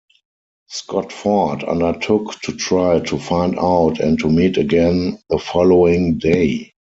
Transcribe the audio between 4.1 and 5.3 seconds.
to meet again